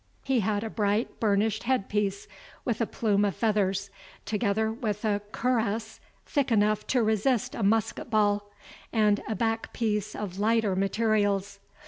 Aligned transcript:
He 0.23 0.39
had 0.39 0.63
a 0.63 0.69
bright 0.71 1.19
burnished 1.19 1.61
head 1.61 1.87
piece, 1.87 2.27
with 2.65 2.81
a 2.81 2.87
plume 2.87 3.23
of 3.23 3.35
feathers, 3.35 3.91
together 4.25 4.71
with 4.73 5.05
a 5.05 5.21
cuirass, 5.31 5.99
thick 6.25 6.51
enough 6.51 6.87
to 6.87 7.03
resist 7.03 7.53
a 7.53 7.61
musket 7.61 8.09
ball, 8.09 8.49
and 8.91 9.21
a 9.29 9.35
back 9.35 9.73
piece 9.73 10.15
of 10.15 10.39
lighter 10.39 10.75
materials. 10.75 11.59